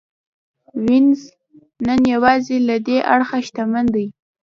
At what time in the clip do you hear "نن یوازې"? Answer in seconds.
1.87-2.57